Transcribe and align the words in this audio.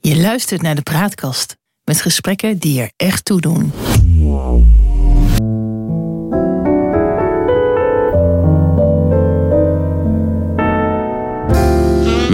Je 0.00 0.16
luistert 0.16 0.62
naar 0.62 0.74
de 0.74 0.82
Praatkast 0.82 1.56
met 1.84 2.00
gesprekken 2.00 2.58
die 2.58 2.80
er 2.80 2.90
echt 2.96 3.24
toe 3.24 3.40
doen. 3.40 3.72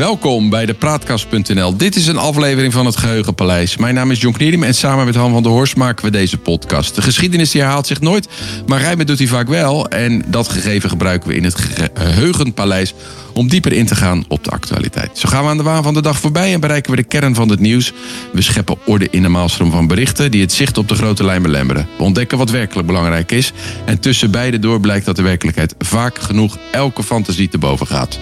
Welkom 0.00 0.50
bij 0.50 0.66
de 0.66 0.74
Praatkast.nl. 0.74 1.76
Dit 1.76 1.96
is 1.96 2.06
een 2.06 2.16
aflevering 2.16 2.72
van 2.72 2.86
het 2.86 2.96
Geheugenpaleis. 2.96 3.76
Mijn 3.76 3.94
naam 3.94 4.10
is 4.10 4.20
John 4.20 4.36
Knierim 4.36 4.62
en 4.62 4.74
samen 4.74 5.04
met 5.04 5.14
Han 5.14 5.32
van 5.32 5.42
der 5.42 5.52
Horst 5.52 5.76
maken 5.76 6.04
we 6.04 6.10
deze 6.10 6.38
podcast. 6.38 6.94
De 6.94 7.02
geschiedenis 7.02 7.50
die 7.50 7.60
herhaalt 7.60 7.86
zich 7.86 8.00
nooit, 8.00 8.28
maar 8.66 8.80
rijmen 8.80 9.06
doet 9.06 9.18
hij 9.18 9.26
vaak 9.26 9.48
wel. 9.48 9.88
En 9.88 10.24
dat 10.26 10.48
gegeven 10.48 10.90
gebruiken 10.90 11.28
we 11.28 11.34
in 11.34 11.44
het 11.44 11.54
Geheugenpaleis 11.94 12.94
om 13.40 13.48
dieper 13.48 13.72
in 13.72 13.86
te 13.86 13.94
gaan 13.94 14.24
op 14.28 14.44
de 14.44 14.50
actualiteit. 14.50 15.18
Zo 15.18 15.28
gaan 15.28 15.42
we 15.42 15.50
aan 15.50 15.56
de 15.56 15.62
waan 15.62 15.82
van 15.82 15.94
de 15.94 16.02
dag 16.02 16.18
voorbij 16.18 16.52
en 16.52 16.60
bereiken 16.60 16.90
we 16.90 16.96
de 16.96 17.02
kern 17.02 17.34
van 17.34 17.48
het 17.48 17.60
nieuws. 17.60 17.92
We 18.32 18.42
scheppen 18.42 18.76
orde 18.84 19.08
in 19.10 19.22
de 19.22 19.28
maalstroom 19.28 19.70
van 19.70 19.86
berichten 19.86 20.30
die 20.30 20.40
het 20.40 20.52
zicht 20.52 20.78
op 20.78 20.88
de 20.88 20.94
grote 20.94 21.24
lijn 21.24 21.42
belemmeren. 21.42 21.88
We 21.96 22.02
ontdekken 22.02 22.38
wat 22.38 22.50
werkelijk 22.50 22.86
belangrijk 22.86 23.32
is. 23.32 23.52
En 23.84 24.00
tussen 24.00 24.30
beide 24.30 24.58
door 24.58 24.80
blijkt 24.80 25.06
dat 25.06 25.16
de 25.16 25.22
werkelijkheid 25.22 25.74
vaak 25.78 26.18
genoeg 26.18 26.58
elke 26.70 27.02
fantasie 27.02 27.48
te 27.48 27.58
boven 27.58 27.86
gaat. 27.86 28.18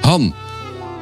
Han, 0.00 0.34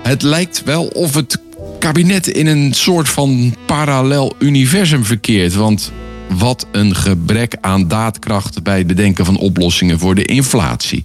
het 0.03 0.23
lijkt 0.23 0.63
wel 0.65 0.87
of 0.87 1.15
het 1.15 1.41
kabinet 1.79 2.27
in 2.27 2.47
een 2.47 2.73
soort 2.73 3.09
van 3.09 3.55
parallel 3.67 4.35
universum 4.39 5.05
verkeert. 5.05 5.55
Want 5.55 5.93
wat 6.29 6.67
een 6.73 6.95
gebrek 6.95 7.57
aan 7.61 7.89
daadkracht 7.89 8.63
bij 8.63 8.79
het 8.79 8.87
bedenken 8.87 9.25
van 9.25 9.37
oplossingen 9.37 9.99
voor 9.99 10.15
de 10.15 10.25
inflatie, 10.25 11.05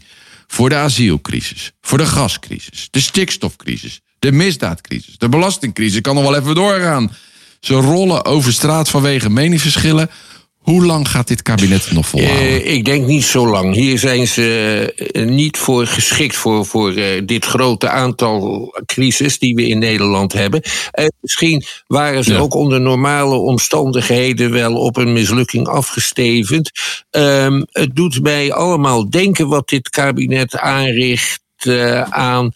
voor 0.52 0.70
de 0.70 0.76
asielcrisis, 0.76 1.72
voor 1.82 1.98
de 1.98 2.06
gascrisis, 2.06 2.88
de 2.92 3.00
stikstofcrisis, 3.00 4.02
de 4.20 4.32
misdaadcrisis, 4.32 5.18
de 5.18 5.30
belastingcrisis. 5.30 6.02
kan 6.02 6.16
nog 6.16 6.24
wel 6.24 6.36
even 6.36 6.56
doorgaan. 6.56 7.16
Ze 7.60 7.74
rollen 7.74 8.26
over 8.26 8.54
straat 8.54 8.90
vanwege 8.90 9.30
meningsverschillen. 9.30 10.10
Hoe 10.70 10.86
lang 10.86 11.10
gaat 11.10 11.28
dit 11.28 11.42
kabinet 11.42 11.92
nog 11.92 12.08
volhouden? 12.08 12.46
Uh, 12.46 12.74
ik 12.74 12.86
denk 12.86 13.06
niet 13.06 13.24
zo 13.24 13.48
lang. 13.48 13.76
Hier 13.76 14.00
zijn 14.00 14.28
ze 14.28 14.94
uh, 15.14 15.26
niet 15.26 15.58
voor 15.58 15.88
geschikt 15.88 16.36
voor, 16.36 16.66
voor 16.66 16.94
uh, 16.94 17.22
dit 17.26 17.46
grote 17.46 17.90
aantal 17.90 18.68
crisis 18.86 19.40
die 19.40 19.56
we 19.56 19.68
in 19.68 19.80
Nederland 19.80 20.34
hebben. 20.34 20.62
misschien 21.22 21.64
waren 21.88 22.24
ze 22.24 22.34
ja. 22.34 22.40
ook 22.40 22.54
onder 22.54 22.82
normale 22.82 23.36
omstandigheden 23.36 24.52
wel 24.52 24.76
op 24.76 24.98
een 24.98 25.14
mislukking 25.14 25.68
afgestevend. 25.68 26.72
Um, 27.12 27.66
het 27.72 27.96
doet 27.96 28.22
mij 28.22 28.54
allemaal 28.54 29.10
denken 29.10 29.48
wat 29.48 29.70
dit 29.70 29.90
kabinet 29.90 30.58
aanricht 30.58 31.42
aan 32.10 32.52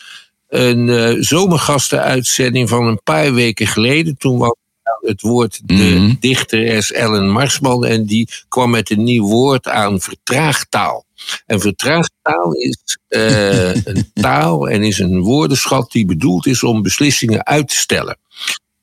een 0.47 1.17
zomergastenuitzending 1.23 2.69
van 2.69 2.88
een 2.88 3.02
paar 3.03 3.34
weken 3.34 3.67
geleden. 3.67 4.17
Toen 4.17 4.38
was 4.38 4.56
het 5.02 5.22
woord 5.22 5.62
de 5.66 5.73
mm. 5.73 6.17
dichteres 6.20 6.92
Ellen 6.92 7.30
Marsman 7.30 7.86
en 7.86 8.06
die 8.06 8.30
kwam 8.48 8.70
met 8.70 8.90
een 8.90 9.03
nieuw 9.03 9.28
woord 9.28 9.67
aan 9.67 10.02
vertraagtaal. 10.02 11.06
En 11.45 11.59
vertraagtaal 11.59 12.53
is 12.53 12.98
uh, 13.09 13.75
een 13.75 14.12
taal 14.22 14.70
en 14.70 14.84
is 14.84 15.00
een 15.00 15.20
woordenschat 15.20 15.92
die 15.92 16.06
bedoeld 16.06 16.45
is 16.45 16.64
om 16.64 16.81
beslissingen 16.81 17.45
uit 17.45 17.67
te 17.67 17.75
stellen. 17.75 18.17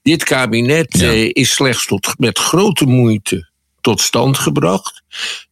Dit 0.03 0.25
kabinet 0.25 0.99
ja. 0.99 1.13
uh, 1.13 1.31
is 1.33 1.51
slechts 1.51 1.87
tot, 1.87 2.15
met 2.19 2.39
grote 2.39 2.87
moeite 2.87 3.49
tot 3.81 4.01
stand 4.01 4.39
gebracht. 4.39 5.03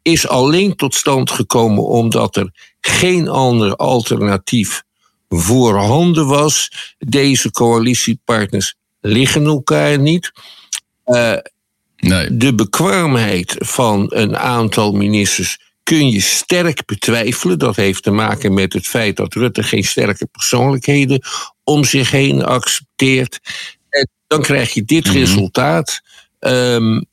Is 0.03 0.29
alleen 0.29 0.77
tot 0.77 0.95
stand 0.95 1.31
gekomen 1.31 1.85
omdat 1.85 2.37
er 2.37 2.51
geen 2.81 3.29
ander 3.29 3.77
alternatief 3.77 4.83
voorhanden 5.29 6.27
was. 6.27 6.71
Deze 6.99 7.51
coalitiepartners 7.51 8.75
liggen 9.01 9.45
elkaar 9.45 9.99
niet. 9.99 10.33
Uh, 11.07 11.37
nee. 11.97 12.37
De 12.37 12.55
bekwaamheid 12.55 13.57
van 13.59 14.07
een 14.09 14.37
aantal 14.37 14.93
ministers 14.93 15.59
kun 15.83 16.11
je 16.11 16.21
sterk 16.21 16.87
betwijfelen. 16.87 17.59
Dat 17.59 17.77
heeft 17.77 18.03
te 18.03 18.11
maken 18.11 18.55
met 18.55 18.73
het 18.73 18.87
feit 18.87 19.17
dat 19.17 19.35
Rutte 19.35 19.63
geen 19.63 19.85
sterke 19.85 20.27
persoonlijkheden 20.27 21.23
om 21.65 21.85
zich 21.85 22.11
heen 22.11 22.45
accepteert. 22.45 23.41
En 23.89 24.09
dan 24.27 24.43
krijg 24.43 24.75
je 24.75 24.85
dit 24.85 25.05
mm 25.05 25.11
-hmm. 25.11 25.21
resultaat. 25.21 26.01
Um, 26.41 27.07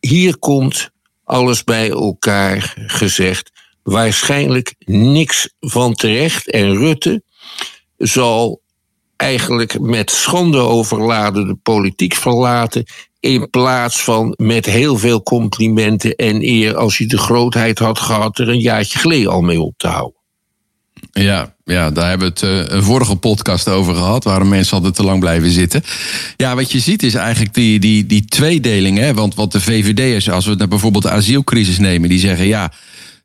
hier 0.00 0.38
komt 0.38 0.90
alles 1.24 1.64
bij 1.64 1.90
elkaar 1.90 2.74
gezegd. 2.86 3.50
Waarschijnlijk 3.82 4.74
niks 4.84 5.50
van 5.60 5.94
terecht. 5.94 6.50
En 6.50 6.76
Rutte 6.76 7.22
zal 7.96 8.60
eigenlijk 9.18 9.80
met 9.80 10.10
schande 10.10 10.58
overladen 10.58 11.46
de 11.46 11.54
politiek 11.54 12.14
verlaten. 12.14 12.84
In 13.20 13.50
plaats 13.50 14.02
van 14.02 14.34
met 14.36 14.66
heel 14.66 14.98
veel 14.98 15.22
complimenten 15.22 16.14
en 16.14 16.42
eer, 16.42 16.76
als 16.76 16.98
hij 16.98 17.06
de 17.06 17.18
grootheid 17.18 17.78
had 17.78 17.98
gehad, 17.98 18.38
er 18.38 18.48
een 18.48 18.60
jaartje 18.60 18.98
geleden 18.98 19.30
al 19.30 19.40
mee 19.40 19.60
op 19.60 19.74
te 19.76 19.86
houden. 19.86 20.16
Ja, 21.12 21.54
ja, 21.64 21.90
daar 21.90 22.08
hebben 22.08 22.32
we 22.34 22.46
het 22.46 22.68
uh, 22.68 22.76
een 22.76 22.82
vorige 22.82 23.16
podcast 23.16 23.68
over 23.68 23.94
gehad. 23.94 24.24
Waarom 24.24 24.48
mensen 24.48 24.76
altijd 24.76 24.94
te 24.94 25.02
lang 25.02 25.20
blijven 25.20 25.50
zitten. 25.50 25.82
Ja, 26.36 26.54
wat 26.54 26.72
je 26.72 26.78
ziet 26.78 27.02
is 27.02 27.14
eigenlijk 27.14 27.54
die, 27.54 27.78
die, 27.78 28.06
die 28.06 28.24
tweedeling. 28.24 28.98
Hè? 28.98 29.14
Want 29.14 29.34
wat 29.34 29.52
de 29.52 29.60
VVD'ers, 29.60 30.30
als 30.30 30.44
we 30.44 30.54
het 30.58 30.68
bijvoorbeeld 30.68 31.04
de 31.04 31.10
asielcrisis 31.10 31.78
nemen, 31.78 32.08
die 32.08 32.18
zeggen 32.18 32.46
ja, 32.46 32.72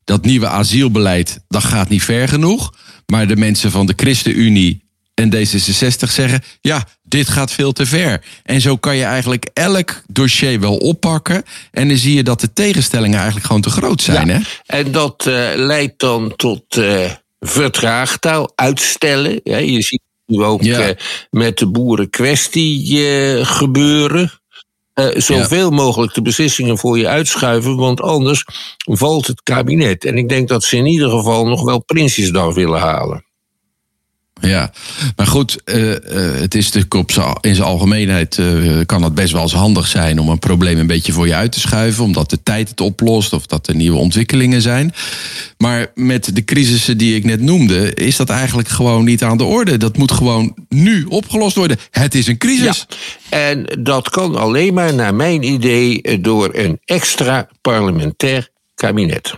dat 0.03 0.25
nieuwe 0.25 0.47
asielbeleid, 0.47 1.43
dat 1.47 1.63
gaat 1.63 1.89
niet 1.89 2.03
ver 2.03 2.27
genoeg. 2.27 2.73
Maar 3.05 3.27
de 3.27 3.35
mensen 3.35 3.71
van 3.71 3.85
de 3.85 3.93
ChristenUnie 3.95 4.83
en 5.13 5.35
D66 5.35 6.09
zeggen: 6.09 6.43
ja, 6.61 6.87
dit 7.03 7.29
gaat 7.29 7.51
veel 7.51 7.71
te 7.71 7.85
ver. 7.85 8.23
En 8.43 8.61
zo 8.61 8.77
kan 8.77 8.95
je 8.95 9.03
eigenlijk 9.03 9.49
elk 9.53 10.01
dossier 10.07 10.59
wel 10.59 10.77
oppakken. 10.77 11.43
En 11.71 11.87
dan 11.87 11.97
zie 11.97 12.15
je 12.15 12.23
dat 12.23 12.41
de 12.41 12.53
tegenstellingen 12.53 13.15
eigenlijk 13.15 13.45
gewoon 13.45 13.61
te 13.61 13.69
groot 13.69 14.01
zijn. 14.01 14.27
Ja, 14.27 14.33
hè? 14.33 14.39
En 14.65 14.91
dat 14.91 15.25
uh, 15.27 15.49
leidt 15.55 15.99
dan 15.99 16.33
tot 16.35 16.75
uh, 16.75 17.11
vertraagtaal, 17.39 18.51
uitstellen. 18.55 19.39
Ja, 19.43 19.57
je 19.57 19.81
ziet 19.81 20.01
nu 20.25 20.43
ook 20.43 20.61
ja. 20.61 20.89
uh, 20.89 20.95
met 21.29 21.57
de 21.57 21.67
boerenkwestie 21.67 23.45
gebeuren. 23.45 24.31
Uh, 24.95 25.07
zoveel 25.15 25.69
ja. 25.69 25.75
mogelijk 25.75 26.13
de 26.13 26.21
beslissingen 26.21 26.77
voor 26.77 26.97
je 26.97 27.07
uitschuiven, 27.07 27.75
want 27.75 28.01
anders 28.01 28.45
valt 28.77 29.27
het 29.27 29.43
kabinet. 29.43 30.05
En 30.05 30.17
ik 30.17 30.29
denk 30.29 30.47
dat 30.47 30.63
ze 30.63 30.77
in 30.77 30.85
ieder 30.85 31.09
geval 31.09 31.47
nog 31.47 31.63
wel 31.63 31.83
Prinsjesdag 31.83 32.53
willen 32.53 32.79
halen. 32.79 33.25
Ja, 34.47 34.71
maar 35.15 35.27
goed, 35.27 35.61
uh, 35.65 35.89
uh, 35.89 35.95
het 36.39 36.55
is 36.55 36.65
natuurlijk 36.65 36.93
op 36.93 37.37
in 37.41 37.55
zijn 37.55 37.67
algemeenheid 37.67 38.37
uh, 38.37 38.79
kan 38.85 39.03
het 39.03 39.13
best 39.13 39.31
wel 39.31 39.41
eens 39.41 39.53
handig 39.53 39.87
zijn 39.87 40.19
om 40.19 40.29
een 40.29 40.39
probleem 40.39 40.77
een 40.77 40.87
beetje 40.87 41.11
voor 41.11 41.27
je 41.27 41.35
uit 41.35 41.51
te 41.51 41.59
schuiven, 41.59 42.03
omdat 42.03 42.29
de 42.29 42.43
tijd 42.43 42.69
het 42.69 42.81
oplost 42.81 43.33
of 43.33 43.45
dat 43.45 43.67
er 43.67 43.75
nieuwe 43.75 43.97
ontwikkelingen 43.97 44.61
zijn. 44.61 44.93
Maar 45.57 45.87
met 45.95 46.35
de 46.35 46.43
crisissen 46.43 46.97
die 46.97 47.15
ik 47.15 47.23
net 47.23 47.41
noemde, 47.41 47.93
is 47.93 48.15
dat 48.15 48.29
eigenlijk 48.29 48.67
gewoon 48.67 49.03
niet 49.03 49.23
aan 49.23 49.37
de 49.37 49.43
orde. 49.43 49.77
Dat 49.77 49.97
moet 49.97 50.11
gewoon 50.11 50.55
nu 50.69 51.03
opgelost 51.03 51.55
worden. 51.55 51.77
Het 51.91 52.15
is 52.15 52.27
een 52.27 52.37
crisis. 52.37 52.85
En 53.29 53.65
dat 53.79 54.09
kan 54.09 54.35
alleen 54.35 54.73
maar, 54.73 54.93
naar 54.93 55.15
mijn 55.15 55.43
idee, 55.43 56.21
door 56.21 56.49
een 56.53 56.79
extra 56.85 57.47
parlementair 57.61 58.49
kabinet. 58.75 59.33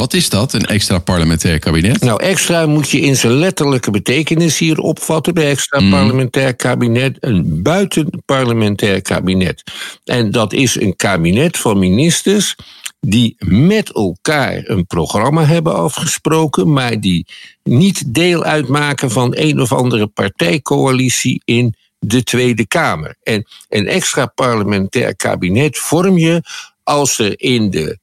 Wat 0.00 0.14
is 0.14 0.28
dat, 0.28 0.52
een 0.52 0.66
extra 0.66 0.98
parlementair 0.98 1.58
kabinet? 1.58 2.00
Nou, 2.00 2.22
extra 2.22 2.66
moet 2.66 2.90
je 2.90 3.00
in 3.00 3.16
zijn 3.16 3.32
letterlijke 3.32 3.90
betekenis 3.90 4.58
hier 4.58 4.78
opvatten 4.78 5.34
bij 5.34 5.50
extra 5.50 5.80
mm. 5.80 5.90
parlementair 5.90 6.54
kabinet. 6.54 7.16
Een 7.20 7.62
buitenparlementair 7.62 9.02
kabinet. 9.02 9.62
En 10.04 10.30
dat 10.30 10.52
is 10.52 10.80
een 10.80 10.96
kabinet 10.96 11.58
van 11.58 11.78
ministers 11.78 12.56
die 13.00 13.36
met 13.38 13.92
elkaar 13.92 14.62
een 14.64 14.86
programma 14.86 15.44
hebben 15.44 15.74
afgesproken, 15.74 16.72
maar 16.72 17.00
die 17.00 17.26
niet 17.62 18.14
deel 18.14 18.44
uitmaken 18.44 19.10
van 19.10 19.32
een 19.36 19.60
of 19.60 19.72
andere 19.72 20.06
partijcoalitie 20.06 21.42
in 21.44 21.74
de 21.98 22.22
Tweede 22.22 22.66
Kamer. 22.66 23.16
En 23.22 23.46
een 23.68 23.86
extra 23.86 24.26
parlementair 24.26 25.16
kabinet 25.16 25.78
vorm 25.78 26.18
je 26.18 26.42
als 26.82 27.18
er 27.18 27.40
in 27.40 27.70
de 27.70 27.98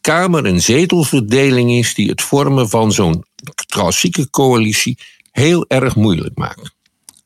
Kamer 0.00 0.46
een 0.46 0.60
zetelverdeling 0.60 1.70
is 1.70 1.94
die 1.94 2.08
het 2.08 2.22
vormen 2.22 2.68
van 2.68 2.92
zo'n 2.92 3.24
klassieke 3.66 4.30
coalitie 4.30 4.98
heel 5.32 5.64
erg 5.68 5.96
moeilijk 5.96 6.38
maakt. 6.38 6.78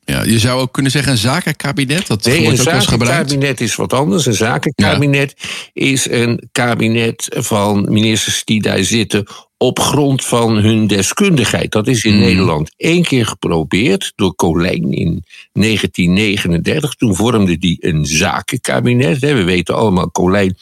Ja, 0.04 0.22
je 0.22 0.38
zou 0.38 0.60
ook 0.60 0.72
kunnen 0.72 0.92
zeggen 0.92 1.12
een 1.12 1.18
zakenkabinet. 1.18 2.06
Dat 2.06 2.24
nee, 2.24 2.42
wordt 2.42 2.58
een 2.58 2.74
ook 2.74 2.82
zakenkabinet 2.82 3.60
is 3.60 3.74
wat 3.74 3.92
anders. 3.92 4.26
Een 4.26 4.34
zakenkabinet 4.34 5.34
ja. 5.36 5.82
is 5.86 6.10
een 6.10 6.48
kabinet 6.52 7.26
van 7.30 7.86
ministers 7.92 8.44
die 8.44 8.62
daar 8.62 8.84
zitten 8.84 9.26
op 9.56 9.78
grond 9.78 10.24
van 10.24 10.56
hun 10.56 10.86
deskundigheid. 10.86 11.72
Dat 11.72 11.86
is 11.86 12.04
in 12.04 12.14
mm. 12.14 12.20
Nederland 12.20 12.74
één 12.76 13.02
keer 13.02 13.26
geprobeerd 13.26 14.12
door 14.16 14.34
Colijn 14.34 14.92
in 14.92 15.24
1939. 15.52 16.94
Toen 16.94 17.16
vormde 17.16 17.58
die 17.58 17.76
een 17.80 18.06
zakenkabinet. 18.06 19.18
We 19.18 19.44
weten 19.44 19.74
allemaal, 19.74 20.10
Colijn 20.10 20.56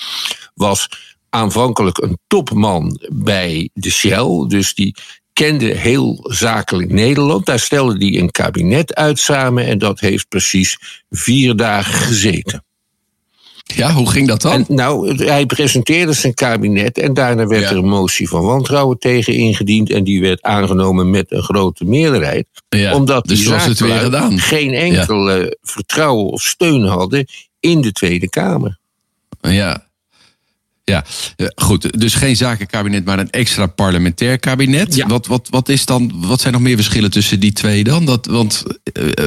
was 0.55 0.88
aanvankelijk 1.32 1.99
een 1.99 2.19
topman 2.26 2.99
bij 3.12 3.70
de 3.73 3.90
Shell. 3.90 4.44
Dus 4.49 4.75
die 4.75 4.94
kende 5.32 5.67
heel 5.67 6.20
zakelijk 6.23 6.93
Nederland. 6.93 7.46
Daar 7.46 7.58
stelde 7.58 8.06
hij 8.06 8.19
een 8.19 8.31
kabinet 8.31 8.94
uit 8.94 9.19
samen 9.19 9.67
en 9.67 9.79
dat 9.79 10.00
heeft 10.00 10.29
precies 10.29 10.79
vier 11.11 11.56
dagen 11.56 11.94
gezeten. 11.94 12.64
Ja, 13.62 13.93
hoe 13.93 14.11
ging 14.11 14.29
dat 14.29 14.43
dan? 14.43 14.52
En, 14.52 14.64
nou, 14.69 15.25
hij 15.25 15.46
presenteerde 15.46 16.12
zijn 16.12 16.34
kabinet 16.34 16.99
en 16.99 17.14
daarna 17.14 17.46
werd 17.46 17.70
er 17.70 17.76
een 17.76 17.88
motie 17.88 18.28
van 18.28 18.44
wantrouwen 18.44 18.99
tegen 18.99 19.35
ingediend. 19.35 19.90
En 19.90 20.05
die 20.05 20.20
werd 20.20 20.43
aangenomen 20.43 21.11
met 21.11 21.32
een 21.32 21.43
grote 21.43 21.85
meerderheid. 21.85 22.46
Ja, 22.69 22.94
omdat 22.94 23.26
dus 23.26 23.44
die 23.44 23.52
het 23.52 23.81
weer 23.81 23.99
gedaan. 23.99 24.38
geen 24.38 24.73
enkel 24.73 25.50
vertrouwen 25.62 26.26
of 26.26 26.43
steun 26.43 26.82
hadden 26.82 27.26
in 27.61 27.81
de 27.81 27.93
Tweede 27.93 28.28
Kamer. 28.28 28.78
Ja, 29.40 29.90
ja, 30.84 31.05
eh, 31.37 31.46
goed. 31.55 32.00
Dus 32.00 32.14
geen 32.14 32.37
zakenkabinet, 32.37 33.05
maar 33.05 33.19
een 33.19 33.31
extra 33.31 33.67
parlementair 33.67 34.38
kabinet. 34.38 34.94
Ja. 34.94 35.06
Wat, 35.06 35.26
wat, 35.26 35.49
wat, 35.50 35.69
is 35.69 35.87
dan, 35.87 36.12
wat 36.17 36.40
zijn 36.40 36.52
nog 36.52 36.62
meer 36.62 36.76
verschillen 36.76 37.11
tussen 37.11 37.40
die 37.40 37.52
twee 37.52 37.84
dan? 37.84 38.05
Dat, 38.05 38.26
want 38.26 38.64
uh, 38.93 39.26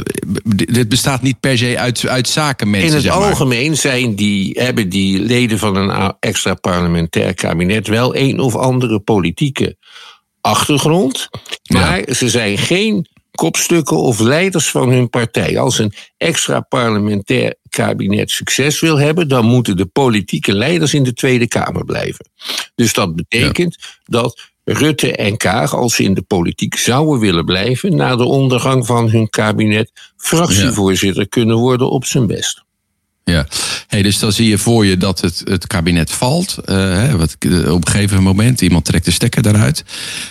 dit 0.55 0.89
bestaat 0.89 1.21
niet 1.21 1.39
per 1.39 1.57
se 1.57 1.79
uit, 1.79 2.07
uit 2.07 2.29
zakenmensen. 2.29 2.89
In 2.89 2.95
het 2.95 3.03
zeg 3.03 3.15
maar. 3.15 3.29
algemeen 3.29 3.77
zijn 3.77 4.15
die, 4.15 4.59
hebben 4.59 4.89
die 4.89 5.19
leden 5.19 5.59
van 5.59 5.75
een 5.75 6.13
extra 6.19 6.53
parlementair 6.53 7.33
kabinet 7.33 7.87
wel 7.87 8.15
een 8.15 8.39
of 8.39 8.55
andere 8.55 8.99
politieke 8.99 9.77
achtergrond. 10.41 11.29
Maar 11.67 11.97
ja. 12.07 12.13
ze 12.13 12.29
zijn 12.29 12.57
geen 12.57 13.07
kopstukken 13.35 13.97
of 13.97 14.19
leiders 14.19 14.69
van 14.69 14.89
hun 14.89 15.09
partij. 15.09 15.59
Als 15.59 15.79
een 15.79 15.93
extra 16.17 16.59
parlementair 16.59 17.55
kabinet 17.69 18.31
succes 18.31 18.79
wil 18.79 18.99
hebben, 18.99 19.27
dan 19.27 19.45
moeten 19.45 19.77
de 19.77 19.85
politieke 19.85 20.53
leiders 20.53 20.93
in 20.93 21.03
de 21.03 21.13
Tweede 21.13 21.47
Kamer 21.47 21.85
blijven. 21.85 22.29
Dus 22.75 22.93
dat 22.93 23.15
betekent 23.15 23.75
ja. 23.79 23.87
dat 24.03 24.53
Rutte 24.63 25.15
en 25.15 25.37
Kaag, 25.37 25.73
als 25.75 25.95
ze 25.95 26.03
in 26.03 26.13
de 26.13 26.21
politiek 26.21 26.75
zouden 26.75 27.19
willen 27.19 27.45
blijven, 27.45 27.95
na 27.95 28.15
de 28.15 28.23
ondergang 28.23 28.85
van 28.85 29.09
hun 29.09 29.29
kabinet 29.29 29.91
fractievoorzitter 30.17 31.21
ja. 31.21 31.27
kunnen 31.29 31.57
worden 31.57 31.89
op 31.89 32.05
zijn 32.05 32.27
best. 32.27 32.64
Ja, 33.31 33.47
hey, 33.87 34.01
dus 34.01 34.19
dan 34.19 34.31
zie 34.31 34.49
je 34.49 34.57
voor 34.57 34.85
je 34.85 34.97
dat 34.97 35.21
het, 35.21 35.41
het 35.43 35.67
kabinet 35.67 36.11
valt. 36.11 36.57
Uh, 36.65 37.13
wat, 37.13 37.37
op 37.67 37.85
een 37.85 37.91
gegeven 37.91 38.23
moment, 38.23 38.61
iemand 38.61 38.85
trekt 38.85 39.05
de 39.05 39.11
stekker 39.11 39.41
daaruit. 39.41 39.83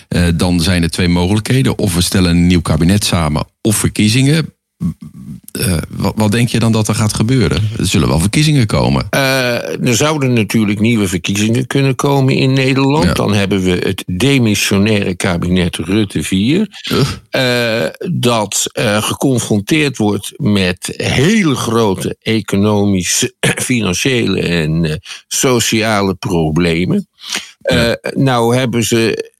Uh, 0.09 0.27
dan 0.35 0.61
zijn 0.61 0.83
er 0.83 0.91
twee 0.91 1.09
mogelijkheden. 1.09 1.79
Of 1.79 1.95
we 1.95 2.03
stellen 2.03 2.31
een 2.31 2.47
nieuw 2.47 2.61
kabinet 2.61 3.05
samen, 3.05 3.47
of 3.61 3.77
verkiezingen. 3.77 4.54
Uh, 5.59 5.77
wat, 5.89 6.13
wat, 6.17 6.33
denk 6.33 6.49
je 6.49 6.59
dan 6.59 6.73
dat 6.73 6.89
er 6.89 6.95
gaat 6.95 7.15
gebeuren? 7.15 7.69
Er 7.79 7.87
zullen 7.87 8.09
wel 8.09 8.19
verkiezingen 8.19 8.67
komen. 8.67 9.07
Uh, 9.11 9.87
er 9.89 9.95
zouden 9.95 10.33
natuurlijk 10.33 10.81
nieuwe 10.81 11.09
verkiezingen 11.09 11.67
kunnen 11.67 11.95
komen 11.95 12.35
in 12.35 12.53
Nederland. 12.53 13.05
Ja. 13.05 13.13
Dan 13.13 13.35
hebben 13.35 13.63
we 13.63 13.71
het 13.71 14.05
demissionaire 14.07 15.15
kabinet 15.15 15.77
Rutte 15.77 16.23
4. 16.23 16.69
Uh. 17.31 17.87
dat 18.13 18.71
geconfronteerd 19.01 19.97
wordt 19.97 20.33
met 20.37 20.95
hele 20.97 21.55
grote 21.55 22.17
economische, 22.21 23.35
financiële 23.71 24.41
en 24.41 25.01
sociale 25.27 26.15
problemen. 26.15 27.09
Nou 28.15 28.57
hebben 28.57 28.85
ze 28.85 29.33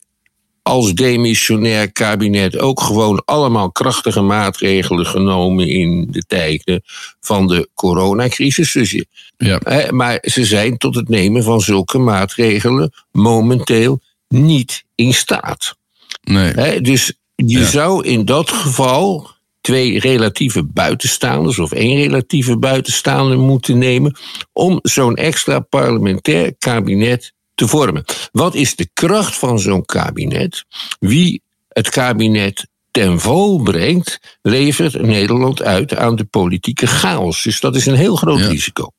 als 0.65 0.95
demissionair 0.95 1.93
kabinet 1.93 2.59
ook 2.59 2.81
gewoon 2.81 3.23
allemaal 3.25 3.73
krachtige 3.73 4.21
maatregelen 4.21 5.07
genomen 5.07 5.69
in 5.69 6.07
de 6.11 6.23
tijden 6.27 6.83
van 7.21 7.47
de 7.47 7.69
coronacrisis. 7.75 8.73
Dus 8.73 8.91
je, 8.91 9.07
ja. 9.37 9.61
hè, 9.65 9.93
maar 9.93 10.19
ze 10.23 10.45
zijn 10.45 10.77
tot 10.77 10.95
het 10.95 11.09
nemen 11.09 11.43
van 11.43 11.61
zulke 11.61 11.99
maatregelen 11.99 12.93
momenteel 13.11 14.01
niet 14.29 14.85
in 14.95 15.15
staat. 15.15 15.77
Nee. 16.23 16.53
Hè, 16.53 16.81
dus 16.81 17.13
je 17.35 17.59
ja. 17.59 17.67
zou 17.67 18.05
in 18.05 18.25
dat 18.25 18.51
geval 18.51 19.31
twee 19.61 19.99
relatieve 20.01 20.63
buitenstaanders 20.63 21.59
of 21.59 21.73
één 21.73 21.97
relatieve 21.97 22.59
buitenstaander 22.59 23.39
moeten 23.39 23.79
nemen 23.79 24.17
om 24.53 24.79
zo'n 24.83 25.17
extra 25.17 25.61
parlementair 25.61 26.55
kabinet 26.59 27.34
te 27.55 27.69
vormen. 27.69 28.05
Wat 28.33 28.55
is 28.55 28.77
de 28.77 28.89
kracht 28.93 29.37
van 29.37 29.59
zo'n 29.59 29.85
kabinet? 29.85 30.65
Wie 31.01 31.43
het 31.69 31.89
kabinet 31.89 32.67
ten 32.91 33.21
val 33.21 33.59
brengt, 33.63 34.39
levert 34.43 35.03
Nederland 35.03 35.63
uit 35.63 35.97
aan 35.97 36.17
de 36.17 36.25
politieke 36.25 36.87
chaos. 36.87 37.43
Dus 37.43 37.61
dat 37.61 37.77
is 37.77 37.87
een 37.87 37.95
heel 37.95 38.17
groot 38.17 38.39
Ja. 38.39 38.47
risico. 38.49 38.91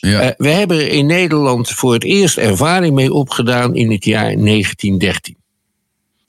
Ja. 0.00 0.24
Uh, 0.24 0.30
we 0.36 0.48
hebben 0.48 0.76
er 0.76 0.88
in 0.88 1.06
Nederland 1.06 1.68
voor 1.70 1.92
het 1.92 2.04
eerst 2.04 2.36
ervaring 2.36 2.94
mee 2.94 3.12
opgedaan 3.12 3.74
in 3.76 3.90
het 3.90 4.04
jaar 4.04 4.36
1913. 4.36 5.36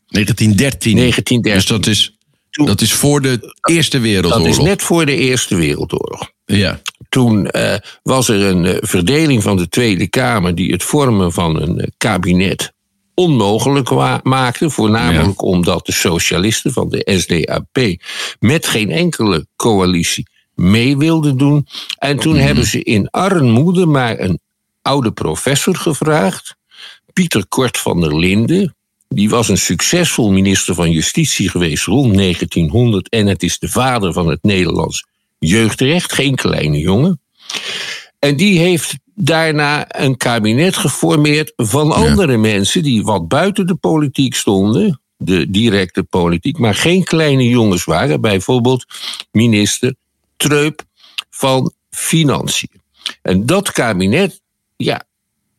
1913. 0.08 0.96
1913. 0.96 1.42
Dus 1.42 1.66
dat 1.66 1.88
is, 1.88 2.18
Toen- 2.52 2.66
dat 2.66 2.82
is 2.82 2.94
voor 2.94 3.22
de 3.22 3.56
Eerste 3.62 3.98
Dat 3.98 4.06
Wereldoorlog. 4.06 4.48
is 4.48 4.58
net 4.58 4.82
voor 4.82 5.06
de 5.06 5.16
Eerste 5.16 5.56
Wereldoorlog. 5.56 6.32
Ja. 6.46 6.82
Toen 7.10 7.48
eh, 7.48 7.76
was 8.04 8.28
er 8.28 8.42
een 8.42 8.66
eh, 8.66 8.78
verdeling 8.82 9.44
van 9.44 9.58
de 9.58 9.70
Tweede 9.70 10.08
Kamer 10.08 10.56
die 10.56 10.72
het 10.72 10.84
vormen 10.84 11.32
van 11.32 11.62
een 11.62 11.80
eh, 11.80 11.88
kabinet 11.98 12.74
onmogelijk 13.14 13.90
maakte. 14.24 14.70
Voornamelijk 14.70 15.42
omdat 15.42 15.86
de 15.86 15.92
socialisten 15.92 16.72
van 16.74 16.90
de 16.90 17.18
SDAP 17.20 17.98
met 18.40 18.68
geen 18.68 18.92
enkele 18.92 19.48
coalitie 19.56 20.28
mee 20.56 20.98
wilden 20.98 21.38
doen. 21.38 21.68
En 21.98 22.18
toen 22.18 22.36
hebben 22.36 22.66
ze 22.66 22.84
in 22.84 23.10
armoede 23.10 23.86
maar 23.86 24.20
een 24.20 24.40
oude 24.82 25.12
professor 25.12 25.76
gevraagd, 25.76 26.56
Pieter 27.14 27.48
Kort 27.48 27.78
van 27.78 28.02
der 28.02 28.20
Linden. 28.20 28.76
Die 29.14 29.30
was 29.30 29.50
een 29.50 29.58
succesvol 29.58 30.32
minister 30.32 30.76
van 30.76 30.92
Justitie 30.92 31.50
geweest 31.50 31.86
rond 31.86 32.16
1900 32.16 33.10
en 33.10 33.28
het 33.28 33.44
is 33.44 33.60
de 33.60 33.70
vader 33.70 34.14
van 34.14 34.28
het 34.28 34.44
Nederlands 34.44 35.06
jeugdrecht, 35.40 36.14
geen 36.14 36.36
kleine 36.36 36.80
jongen. 36.80 37.22
En 38.20 38.36
die 38.36 38.60
heeft 38.60 38.96
daarna 39.16 40.02
een 40.02 40.18
kabinet 40.18 40.78
geformeerd 40.78 41.54
van 41.56 41.92
andere 41.92 42.38
mensen 42.38 42.84
die 42.84 43.04
wat 43.04 43.28
buiten 43.28 43.68
de 43.68 43.76
politiek 43.76 44.36
stonden, 44.36 45.02
de 45.18 45.50
directe 45.50 46.04
politiek, 46.04 46.58
maar 46.58 46.76
geen 46.76 47.04
kleine 47.04 47.50
jongens 47.50 47.84
waren. 47.84 48.22
Bijvoorbeeld 48.22 48.86
minister 49.32 49.96
Treup 50.38 50.84
van 51.30 51.74
Financiën. 51.90 52.82
En 53.22 53.46
dat 53.46 53.72
kabinet, 53.72 54.42
ja, 54.76 55.04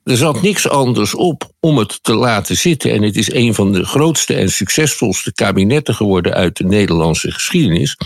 er 0.04 0.16
zat 0.16 0.42
niks 0.42 0.68
anders 0.68 1.14
op 1.14 1.50
om 1.60 1.78
het 1.78 1.98
te 2.02 2.14
laten 2.14 2.56
zitten. 2.56 2.92
En 2.92 3.02
het 3.02 3.16
is 3.16 3.32
een 3.32 3.54
van 3.54 3.72
de 3.72 3.84
grootste 3.84 4.34
en 4.34 4.50
succesvolste 4.50 5.32
kabinetten 5.32 5.94
geworden 5.94 6.34
uit 6.34 6.56
de 6.56 6.64
Nederlandse 6.64 7.30
geschiedenis. 7.30 7.96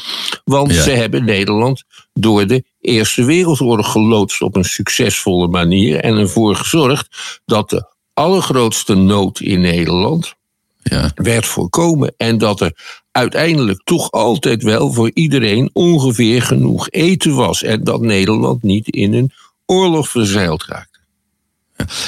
Want 0.45 0.75
Ja. 0.75 0.83
ze 0.83 0.91
hebben 0.91 1.25
Nederland 1.25 1.83
door 2.15 2.47
de 2.47 2.65
Eerste 2.81 3.25
Wereldoorlog 3.25 3.93
geloodst 3.93 4.43
op 4.43 4.57
een 4.57 4.65
succesvolle 4.65 5.49
manier. 5.49 6.01
En 6.01 6.17
ervoor 6.17 6.57
gezorgd 6.57 7.41
dat 7.45 7.71
de 7.71 7.87
allergrootste 8.15 8.95
nood 8.95 9.41
in 9.41 9.61
Nederland 9.61 10.35
Ja. 10.83 11.11
werd 11.15 11.47
voorkomen. 11.47 12.15
En 12.17 12.39
dat 12.39 12.61
er 12.61 12.73
uiteindelijk 13.13 13.81
toch 13.85 14.11
altijd 14.11 14.63
wel 14.63 14.93
voor 14.93 15.11
iedereen 15.15 15.71
ongeveer 15.73 16.43
genoeg 16.43 16.91
eten 16.91 17.35
was. 17.35 17.63
En 17.63 17.85
dat 17.85 18.01
Nederland 18.01 18.63
niet 18.63 18.89
in 18.89 19.13
een 19.15 19.33
oorlog 19.67 20.09
verzeild 20.09 20.65
raakte. 20.65 20.96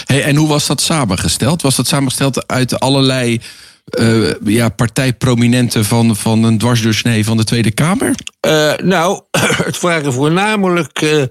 Hey, 0.05 0.23
en 0.23 0.37
hoe 0.37 0.49
was 0.49 0.67
dat 0.67 0.81
samengesteld? 0.81 1.63
Was 1.63 1.77
dat 1.77 1.87
samengesteld 1.87 2.47
uit 2.47 2.81
allerlei 2.81 3.41
eh, 3.89 4.35
ja, 4.45 4.69
partijprominenten 4.69 5.85
van, 5.85 6.17
van 6.17 6.43
een 6.43 6.59
dwarsdoorsnee 6.59 7.25
van 7.25 7.37
de 7.37 7.45
Tweede 7.45 7.71
Kamer? 7.71 8.15
Eh, 8.41 8.73
nou, 8.77 9.23
het 9.65 9.81
waren 9.81 10.13
voornamelijk, 10.13 11.03
eh, 11.03 11.23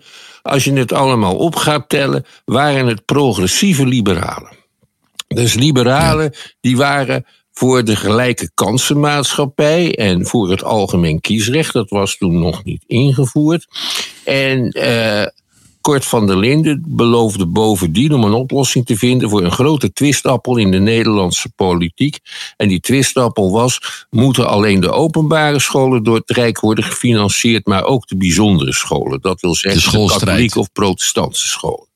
als 0.42 0.64
je 0.64 0.74
het 0.74 0.94
allemaal 0.94 1.36
op 1.36 1.56
gaat 1.56 1.90
tellen, 1.90 2.26
waren 2.46 2.88
het 2.88 3.06
progressieve 3.06 3.86
liberalen. 3.86 4.56
Dus 5.28 5.54
liberalen 5.54 6.34
die 6.62 6.78
waren 6.78 7.26
voor 7.52 7.84
de 7.84 7.96
gelijke 7.96 8.52
kansenmaatschappij 8.54 9.96
en 9.96 10.26
voor 10.26 10.50
het 10.50 10.64
algemeen 10.64 11.22
kiesrecht. 11.22 11.74
Dat 11.74 11.90
was 11.90 12.18
toen 12.18 12.40
nog 12.40 12.64
niet 12.64 12.84
ingevoerd. 12.88 13.68
En 14.24 14.70
Kort 15.88 16.06
van 16.06 16.28
der 16.28 16.38
Linden 16.38 16.84
beloofde 16.88 17.46
bovendien 17.46 18.14
om 18.14 18.24
een 18.24 18.34
oplossing 18.34 18.86
te 18.86 18.98
vinden 18.98 19.30
voor 19.30 19.44
een 19.44 19.52
grote 19.52 19.94
twistappel 19.94 20.58
in 20.58 20.72
de 20.72 20.80
Nederlandse 20.80 21.50
politiek. 21.56 22.20
En 22.58 22.68
die 22.68 22.80
twistappel 22.80 23.52
was: 23.52 24.06
moeten 24.10 24.48
alleen 24.48 24.80
de 24.80 24.92
openbare 24.92 25.60
scholen 25.60 26.04
door 26.04 26.16
het 26.16 26.32
Rijk 26.32 26.60
worden 26.60 26.84
gefinancierd, 26.84 27.66
maar 27.66 27.84
ook 27.84 28.08
de 28.08 28.18
bijzondere 28.18 28.74
scholen. 28.74 29.22
Dat 29.22 29.42
wil 29.42 29.56
zeggen 29.56 29.82
De 29.92 30.08
katholieke 30.08 30.60
of 30.60 30.72
protestantse 30.72 31.48
scholen. 31.48 31.88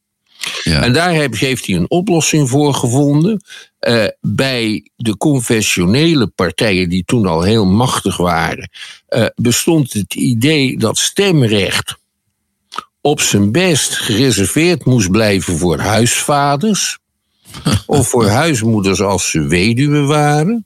Ja. 0.64 0.82
En 0.82 0.94
daar 0.94 1.12
heeft 1.12 1.66
hij 1.66 1.76
een 1.76 1.90
oplossing 1.90 2.50
voor 2.50 2.74
gevonden. 2.74 3.42
Eh, 3.80 4.06
bij 4.22 4.90
de 4.96 5.18
confessionele 5.18 6.28
partijen, 6.28 6.90
die 6.90 7.04
toen 7.06 7.26
al 7.26 7.42
heel 7.42 7.66
machtig 7.66 8.18
waren, 8.18 8.70
eh, 9.08 9.26
bestond 9.36 9.94
het 9.94 10.14
idee 10.14 10.78
dat 10.78 10.98
stemrecht 10.98 12.00
op 13.02 13.22
zijn 13.22 13.52
best 13.52 13.96
gereserveerd 13.96 14.86
moest 14.86 15.12
blijven 15.12 15.58
voor 15.58 15.80
huisvaders. 15.80 17.00
of 17.86 18.08
voor 18.08 18.28
huismoeders 18.28 19.02
als 19.02 19.30
ze 19.30 19.48
weduwe 19.48 20.02
waren. 20.02 20.66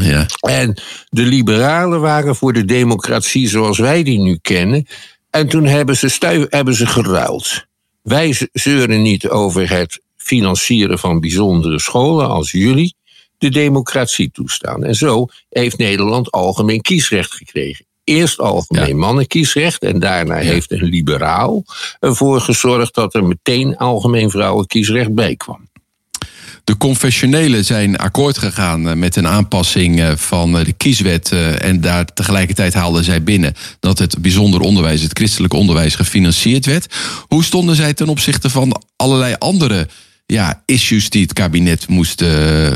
Ja. 0.00 0.26
En 0.40 0.80
de 1.08 1.22
liberalen 1.22 2.00
waren 2.00 2.36
voor 2.36 2.52
de 2.52 2.64
democratie 2.64 3.48
zoals 3.48 3.78
wij 3.78 4.02
die 4.02 4.18
nu 4.18 4.38
kennen. 4.42 4.86
En 5.30 5.48
toen 5.48 5.64
hebben 5.64 5.96
ze, 5.96 6.08
stuif, 6.08 6.46
hebben 6.48 6.74
ze 6.74 6.86
geruild. 6.86 7.66
Wij 8.02 8.48
zeuren 8.52 9.02
niet 9.02 9.28
over 9.28 9.70
het 9.70 10.00
financieren 10.16 10.98
van 10.98 11.20
bijzondere 11.20 11.80
scholen 11.80 12.28
als 12.28 12.50
jullie 12.50 12.94
de 13.38 13.48
democratie 13.48 14.30
toestaan. 14.30 14.84
En 14.84 14.94
zo 14.94 15.26
heeft 15.48 15.78
Nederland 15.78 16.30
algemeen 16.30 16.80
kiesrecht 16.80 17.34
gekregen. 17.34 17.85
Eerst 18.06 18.38
algemeen 18.38 18.88
ja. 18.88 18.96
mannenkiesrecht 18.96 19.82
en 19.82 19.98
daarna 19.98 20.34
heeft 20.34 20.70
een 20.70 20.84
liberaal 20.84 21.64
ervoor 22.00 22.40
gezorgd 22.40 22.94
dat 22.94 23.14
er 23.14 23.24
meteen 23.24 23.76
algemeen 23.76 24.30
vrouwenkiesrecht 24.30 25.14
bij 25.14 25.36
kwam. 25.36 25.68
De 26.64 26.76
confessionelen 26.76 27.64
zijn 27.64 27.96
akkoord 27.96 28.38
gegaan 28.38 28.88
eh, 28.88 28.94
met 28.94 29.16
een 29.16 29.26
aanpassing 29.26 30.00
eh, 30.00 30.16
van 30.16 30.58
eh, 30.58 30.64
de 30.64 30.72
kieswet. 30.72 31.32
En 31.58 31.80
daar 31.80 32.04
tegelijkertijd 32.04 32.74
haalden 32.74 33.04
zij 33.04 33.22
binnen 33.22 33.54
dat 33.80 33.98
het 33.98 34.18
bijzonder 34.18 34.60
onderwijs, 34.60 35.02
het 35.02 35.18
christelijk 35.18 35.52
onderwijs, 35.52 35.94
gefinancierd 35.94 36.66
werd. 36.66 36.94
Hoe 37.28 37.44
stonden 37.44 37.76
zij 37.76 37.94
ten 37.94 38.08
opzichte 38.08 38.50
van 38.50 38.82
allerlei 38.96 39.34
andere 39.38 39.88
ja, 40.26 40.62
issues 40.64 41.10
die 41.10 41.22
het 41.22 41.32
kabinet 41.32 41.88
moest, 41.88 42.22
uh, 42.22 42.72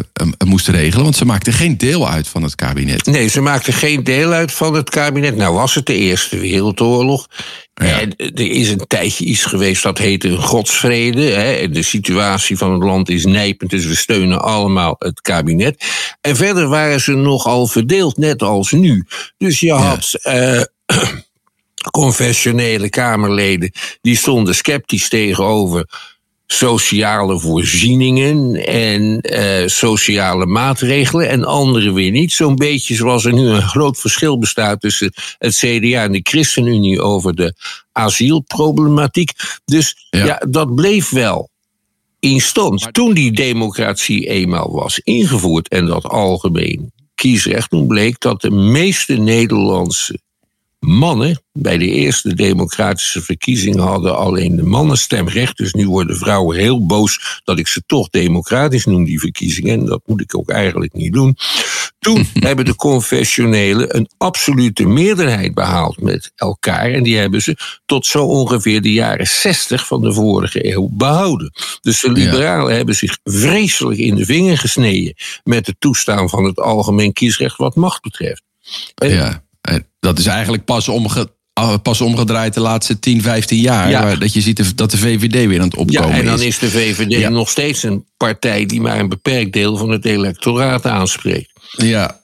moest 0.47 0.69
regelen. 0.69 1.05
Want 1.05 1.17
ze 1.17 1.25
maakten 1.25 1.53
geen 1.53 1.79
deel 1.79 2.09
uit 2.09 2.29
van 2.29 2.43
het 2.43 2.55
kabinet. 2.55 3.07
Nee, 3.07 3.29
ze 3.29 3.41
maakten 3.41 3.73
geen 3.73 4.05
deel 4.05 4.33
uit 4.33 4.53
van 4.53 4.75
het 4.75 4.91
kabinet. 4.91 5.37
Nou 5.37 5.55
was 5.55 5.75
het 5.75 5.87
de 5.87 5.95
Eerste 5.95 6.39
Wereldoorlog. 6.39 7.27
En 7.75 8.17
er 8.17 8.51
is 8.51 8.71
een 8.71 8.87
tijdje 8.87 9.25
iets 9.25 9.45
geweest 9.45 9.83
dat 9.83 9.99
heette 9.99 10.37
godsvrede. 10.37 11.23
Hè. 11.23 11.69
De 11.69 11.83
situatie 11.83 12.59
van 12.59 12.73
het 12.73 12.83
land 12.83 13.09
is 13.09 13.25
nijpend, 13.25 13.71
dus 13.71 13.87
we 13.87 13.95
steunen 13.95 14.43
allemaal 14.43 14.97
het 14.99 15.21
kabinet. 15.21 15.85
En 16.21 16.37
verder 16.37 16.69
waren 16.69 17.01
ze 17.01 17.13
nogal 17.13 17.67
verdeeld, 17.67 18.17
net 18.17 18.43
als 18.43 18.73
nu. 18.73 19.05
Dus 19.39 19.61
je 19.61 19.73
had. 19.73 20.13
Uh, 20.23 20.63
confessionele 21.91 22.89
Kamerleden 22.89 23.73
die 24.01 24.17
stonden 24.17 24.55
sceptisch 24.55 25.09
tegenover 25.09 25.87
sociale 26.53 27.39
voorzieningen 27.39 28.67
en 28.67 29.19
uh, 29.23 29.67
sociale 29.67 30.47
maatregelen 30.47 31.29
en 31.29 31.45
andere 31.45 31.93
weer 31.93 32.11
niet. 32.11 32.33
Zo'n 32.33 32.57
beetje 32.57 32.95
zoals 32.95 33.25
er 33.25 33.33
nu 33.33 33.47
een 33.47 33.63
groot 33.63 33.99
verschil 33.99 34.39
bestaat 34.39 34.81
tussen 34.81 35.13
het 35.39 35.55
CDA 35.55 36.03
en 36.03 36.13
de 36.13 36.21
ChristenUnie 36.23 37.01
over 37.01 37.35
de 37.35 37.55
asielproblematiek. 37.93 39.33
Dus 39.65 40.07
ja, 40.11 40.25
ja 40.25 40.43
dat 40.49 40.75
bleef 40.75 41.11
wel 41.11 41.51
in 42.21 42.41
stand. 42.41 42.89
Toen 42.93 43.15
die 43.15 43.33
democratie 43.33 44.27
eenmaal 44.27 44.73
was 44.73 44.99
ingevoerd 44.99 45.69
en 45.69 45.87
dat 45.87 46.05
algemeen 46.05 46.93
kiesrecht, 47.15 47.71
toen 47.71 47.87
bleek 47.87 48.21
dat 48.21 48.41
de 48.41 48.51
meeste 48.51 49.15
Nederlandse 49.15 50.21
mannen 50.81 51.43
bij 51.53 51.79
de 51.79 51.87
eerste 51.87 52.35
democratische 52.35 53.23
verkiezingen 53.23 53.79
hadden 53.79 54.17
alleen 54.17 54.57
de 54.57 54.63
mannen 54.63 54.99
stemrecht. 54.99 55.57
Dus 55.57 55.73
nu 55.73 55.89
worden 55.89 56.17
vrouwen 56.17 56.57
heel 56.57 56.87
boos 56.87 57.41
dat 57.45 57.59
ik 57.59 57.67
ze 57.67 57.83
toch 57.87 58.09
democratisch 58.09 58.85
noem, 58.85 59.05
die 59.05 59.21
verkiezingen. 59.21 59.81
En 59.81 59.87
dat 59.87 60.03
moet 60.07 60.21
ik 60.21 60.37
ook 60.37 60.51
eigenlijk 60.51 60.93
niet 60.93 61.13
doen. 61.13 61.37
Toen 61.99 62.27
hebben 62.47 62.65
de 62.65 62.75
confessionelen 62.75 63.97
een 63.97 64.09
absolute 64.17 64.87
meerderheid 64.87 65.55
behaald 65.55 66.01
met 66.01 66.33
elkaar. 66.35 66.91
En 66.91 67.03
die 67.03 67.17
hebben 67.17 67.43
ze 67.43 67.57
tot 67.87 68.07
zo 68.07 68.25
ongeveer 68.25 68.83
de 68.83 68.93
jaren 68.93 69.27
60 69.27 69.87
van 69.87 70.03
de 70.03 70.13
vorige 70.13 70.73
eeuw 70.73 70.89
behouden. 70.93 71.53
Dus 71.81 72.01
de 72.01 72.11
liberalen 72.11 72.77
hebben 72.77 72.95
zich 72.95 73.19
vreselijk 73.25 73.99
in 73.99 74.15
de 74.15 74.25
vinger 74.25 74.59
gesneden 74.59 75.15
met 75.45 75.67
het 75.67 75.77
toestaan 75.79 76.29
van 76.29 76.45
het 76.45 76.59
algemeen 76.61 77.13
kiesrecht 77.13 77.57
wat 77.57 77.75
macht 77.75 78.03
betreft. 78.03 78.43
ja. 78.95 79.49
Dat 80.01 80.19
is 80.19 80.27
eigenlijk 80.27 80.65
pas, 80.65 80.89
omge, 80.89 81.33
ah, 81.53 81.75
pas 81.83 82.01
omgedraaid 82.01 82.55
de 82.55 82.61
laatste 82.61 82.99
10, 82.99 83.23
15 83.23 83.59
jaar. 83.59 84.19
Dat 84.19 84.33
je 84.33 84.41
ziet 84.41 84.77
dat 84.77 84.91
de 84.91 84.99
VVD 84.99 85.47
weer 85.47 85.61
aan 85.61 85.69
het 85.69 85.77
opkomen 85.77 86.11
is. 86.11 86.15
Ja, 86.15 86.21
en 86.21 86.25
dan 86.25 86.41
is, 86.41 86.59
de 86.59 86.71
VVD 86.71 87.29
nog 87.29 87.51
steeds 87.51 87.83
een 87.83 88.05
partij 88.17 88.67
die 88.67 88.81
maar 88.81 88.99
een 88.99 89.09
beperkt 89.09 89.53
deel 89.53 89.77
van 89.77 89.91
het 89.91 90.05
electoraat 90.05 90.87
aanspreekt. 90.87 91.51
Ja, 91.77 92.21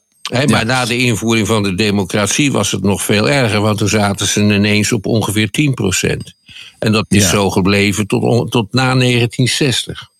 maar 0.46 0.66
na 0.66 0.84
de 0.84 0.96
invoering 0.96 1.46
van 1.46 1.62
de 1.62 1.74
democratie 1.74 2.52
was 2.52 2.70
het 2.70 2.82
nog 2.82 3.02
veel 3.02 3.28
erger, 3.28 3.60
want 3.60 3.78
toen 3.78 3.88
zaten 3.88 4.26
ze 4.26 4.40
ineens 4.40 4.92
op 4.92 5.06
ongeveer 5.06 5.48
10% 5.50 6.16
En 6.78 6.92
dat 6.92 7.06
is 7.08 7.28
zo 7.28 7.50
gebleven 7.50 8.06
tot, 8.06 8.50
tot 8.50 8.72
na 8.72 8.94
1960 8.94 10.14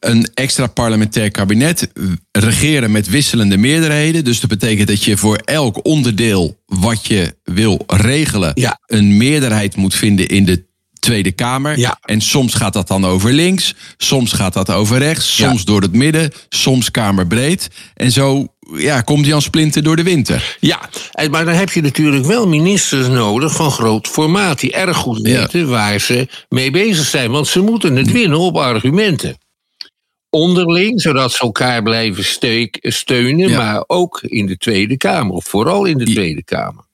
een 0.00 0.30
extra 0.34 0.66
parlementair 0.66 1.30
kabinet, 1.30 1.90
regeren 2.32 2.90
met 2.90 3.08
wisselende 3.08 3.56
meerderheden. 3.56 4.24
Dus 4.24 4.40
dat 4.40 4.50
betekent 4.50 4.88
dat 4.88 5.04
je 5.04 5.16
voor 5.16 5.36
elk 5.36 5.84
onderdeel 5.86 6.58
wat 6.66 7.06
je 7.06 7.36
wil 7.44 7.84
regelen, 7.86 8.50
ja. 8.54 8.78
een 8.86 9.16
meerderheid 9.16 9.76
moet 9.76 9.94
vinden 9.94 10.28
in 10.28 10.44
de 10.44 10.66
Tweede 10.98 11.32
Kamer. 11.32 11.78
Ja. 11.78 11.98
En 12.02 12.20
soms 12.20 12.54
gaat 12.54 12.72
dat 12.72 12.88
dan 12.88 13.06
over 13.06 13.32
links, 13.32 13.74
soms 13.96 14.32
gaat 14.32 14.52
dat 14.52 14.70
over 14.70 14.98
rechts, 14.98 15.36
soms 15.36 15.64
door 15.64 15.80
het 15.80 15.92
midden, 15.92 16.32
soms 16.48 16.90
kamerbreed. 16.90 17.68
En 17.94 18.12
zo 18.12 18.46
ja, 18.76 19.00
komt 19.00 19.26
Jan 19.26 19.42
Splinter 19.42 19.82
door 19.82 19.96
de 19.96 20.02
winter. 20.02 20.56
Ja, 20.60 20.88
maar 21.30 21.44
dan 21.44 21.54
heb 21.54 21.70
je 21.70 21.80
natuurlijk 21.80 22.26
wel 22.26 22.48
ministers 22.48 23.08
nodig 23.08 23.52
van 23.52 23.70
groot 23.70 24.06
formaat, 24.06 24.60
die 24.60 24.72
erg 24.72 24.96
goed 24.96 25.20
weten 25.20 25.68
waar 25.68 26.00
ze 26.00 26.28
mee 26.48 26.70
bezig 26.70 27.06
zijn. 27.06 27.30
Want 27.30 27.46
ze 27.46 27.60
moeten 27.60 27.96
het 27.96 28.12
winnen 28.12 28.38
op 28.38 28.56
argumenten 28.56 29.36
onderling, 30.30 31.00
zodat 31.00 31.32
ze 31.32 31.38
elkaar 31.38 31.82
blijven 31.82 32.24
steunen, 32.82 33.50
maar 33.50 33.84
ook 33.86 34.20
in 34.22 34.46
de 34.46 34.56
Tweede 34.56 34.96
Kamer, 34.96 35.32
of 35.32 35.44
vooral 35.44 35.84
in 35.84 35.98
de 35.98 36.04
Tweede 36.04 36.44
Kamer. 36.44 36.86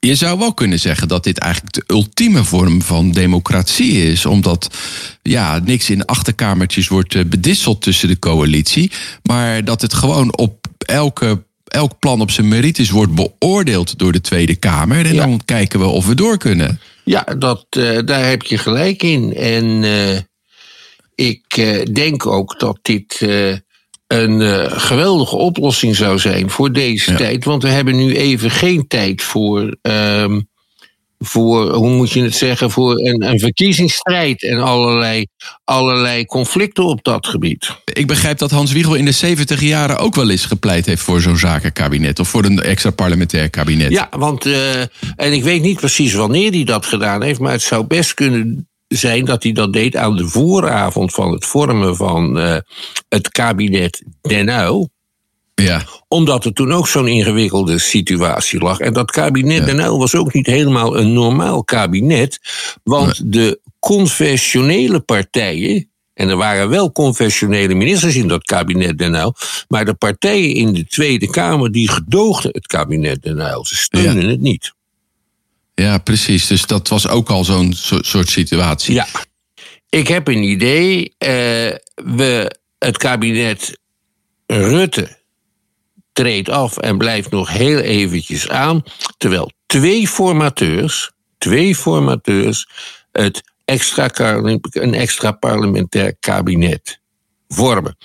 Je 0.00 0.14
zou 0.14 0.38
wel 0.38 0.54
kunnen 0.54 0.78
zeggen 0.78 1.08
dat 1.08 1.24
dit 1.24 1.38
eigenlijk 1.38 1.74
de 1.74 1.94
ultieme 1.94 2.44
vorm 2.44 2.82
van 2.82 3.10
democratie 3.10 3.92
is, 3.92 4.26
omdat 4.26 4.76
ja, 5.22 5.60
niks 5.64 5.90
in 5.90 6.04
achterkamertjes 6.04 6.88
wordt 6.88 7.14
eh, 7.14 7.24
bedisseld 7.24 7.82
tussen 7.82 8.08
de 8.08 8.18
coalitie, 8.18 8.90
maar 9.22 9.64
dat 9.64 9.82
het 9.82 9.94
gewoon 9.94 10.36
op 10.36 10.66
elke 10.78 11.42
elk 11.70 11.98
plan 11.98 12.20
op 12.20 12.30
zijn 12.30 12.48
merites 12.48 12.90
wordt 12.90 13.14
beoordeeld 13.14 13.98
door 13.98 14.12
de 14.12 14.20
Tweede 14.20 14.56
Kamer. 14.56 15.06
En 15.06 15.16
dan 15.16 15.40
kijken 15.44 15.80
we 15.80 15.86
of 15.86 16.06
we 16.06 16.14
door 16.14 16.38
kunnen. 16.38 16.80
Ja, 17.04 17.26
dat, 17.38 17.66
uh, 17.76 17.98
daar 18.04 18.28
heb 18.28 18.42
je 18.42 18.58
gelijk 18.58 19.02
in. 19.02 19.34
En 19.34 19.82
uh, 19.82 20.18
ik 21.20 21.56
eh, 21.56 21.82
denk 21.92 22.26
ook 22.26 22.58
dat 22.58 22.78
dit 22.82 23.20
eh, 23.20 23.54
een 24.06 24.40
eh, 24.40 24.78
geweldige 24.78 25.36
oplossing 25.36 25.96
zou 25.96 26.18
zijn 26.18 26.50
voor 26.50 26.72
deze 26.72 27.14
tijd. 27.14 27.44
Want 27.44 27.62
we 27.62 27.68
hebben 27.68 27.96
nu 27.96 28.16
even 28.16 28.50
geen 28.50 28.86
tijd 28.86 29.22
voor, 29.22 29.76
um, 29.82 30.48
voor 31.18 31.72
hoe 31.72 31.90
moet 31.90 32.10
je 32.10 32.22
het 32.22 32.34
zeggen, 32.34 32.70
voor 32.70 32.98
een, 32.98 33.28
een 33.30 33.38
verkiezingsstrijd 33.38 34.42
en 34.42 34.58
allerlei, 34.58 35.26
allerlei 35.64 36.24
conflicten 36.24 36.84
op 36.84 37.04
dat 37.04 37.26
gebied. 37.26 37.76
Ik 37.92 38.06
begrijp 38.06 38.38
dat 38.38 38.50
Hans 38.50 38.72
Wiegel 38.72 38.94
in 38.94 39.04
de 39.04 39.12
70 39.12 39.60
jaren 39.60 39.98
ook 39.98 40.14
wel 40.14 40.30
eens 40.30 40.44
gepleit 40.46 40.86
heeft 40.86 41.02
voor 41.02 41.20
zo'n 41.20 41.38
zakenkabinet 41.38 42.18
of 42.18 42.28
voor 42.28 42.44
een 42.44 42.62
extra 42.62 42.90
parlementair 42.90 43.50
kabinet. 43.50 43.90
Ja, 43.90 44.08
want, 44.10 44.46
en 45.16 45.32
ik 45.32 45.42
weet 45.42 45.62
niet 45.62 45.80
precies 45.80 46.12
wanneer 46.14 46.50
hij 46.50 46.64
dat 46.64 46.86
gedaan 46.86 47.22
heeft, 47.22 47.40
maar 47.40 47.52
het 47.52 47.62
zou 47.62 47.86
best 47.86 48.14
kunnen 48.14 48.69
zijn 48.94 49.24
dat 49.24 49.42
hij 49.42 49.52
dat 49.52 49.72
deed 49.72 49.96
aan 49.96 50.16
de 50.16 50.28
vooravond 50.28 51.12
van 51.12 51.32
het 51.32 51.46
vormen 51.46 51.96
van 51.96 52.38
uh, 52.38 52.56
het 53.08 53.28
kabinet 53.28 54.02
Den 54.20 54.48
Uyl. 54.48 54.90
Ja. 55.54 55.84
Omdat 56.08 56.44
er 56.44 56.52
toen 56.52 56.72
ook 56.72 56.88
zo'n 56.88 57.08
ingewikkelde 57.08 57.78
situatie 57.78 58.60
lag. 58.60 58.78
En 58.78 58.92
dat 58.92 59.10
kabinet 59.10 59.58
ja. 59.58 59.64
Den 59.64 59.78
Uyl 59.78 59.98
was 59.98 60.14
ook 60.14 60.32
niet 60.32 60.46
helemaal 60.46 60.98
een 60.98 61.12
normaal 61.12 61.64
kabinet. 61.64 62.40
Want 62.82 63.32
de 63.32 63.60
confessionele 63.78 65.00
partijen. 65.00 65.88
En 66.14 66.28
er 66.28 66.36
waren 66.36 66.68
wel 66.68 66.92
confessionele 66.92 67.74
ministers 67.74 68.14
in 68.14 68.28
dat 68.28 68.44
kabinet 68.44 68.98
Den 68.98 69.14
Uyl. 69.14 69.34
Maar 69.68 69.84
de 69.84 69.94
partijen 69.94 70.54
in 70.54 70.72
de 70.72 70.86
Tweede 70.86 71.30
Kamer 71.30 71.72
die 71.72 71.90
gedoogden 71.90 72.50
het 72.52 72.66
kabinet 72.66 73.22
Den 73.22 73.38
Uyl. 73.38 73.64
Ze 73.64 73.76
steunen 73.76 74.28
het 74.28 74.40
niet. 74.40 74.72
Ja, 75.74 75.98
precies. 75.98 76.46
Dus 76.46 76.66
dat 76.66 76.88
was 76.88 77.08
ook 77.08 77.30
al 77.30 77.44
zo'n 77.44 77.72
soort 78.00 78.28
situatie. 78.28 78.94
Ja. 78.94 79.06
Ik 79.88 80.08
heb 80.08 80.28
een 80.28 80.42
idee. 80.42 81.00
Uh, 81.02 81.08
we, 81.94 82.56
het 82.78 82.96
kabinet 82.96 83.78
Rutte 84.46 85.18
treedt 86.12 86.48
af 86.48 86.76
en 86.76 86.98
blijft 86.98 87.30
nog 87.30 87.48
heel 87.48 87.78
eventjes 87.78 88.48
aan. 88.48 88.82
Terwijl 89.16 89.50
twee 89.66 90.08
formateurs, 90.08 91.10
twee 91.38 91.76
formateurs 91.76 92.68
het 93.12 93.42
extra, 93.64 94.10
een 94.14 94.94
extra 94.94 95.32
parlementair 95.32 96.16
kabinet 96.20 97.00
vormen. 97.48 97.96